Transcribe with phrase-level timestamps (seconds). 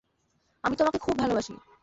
[0.63, 1.53] আমি তোমাকে খুব ভালোবাসি।